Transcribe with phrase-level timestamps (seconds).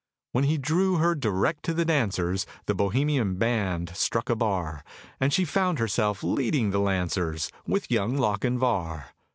[0.31, 4.83] When he drew her direct to the dancers, The Bohemian band struck a bar,
[5.19, 9.11] And she found herself leading the Lancers With Young Lochinvar!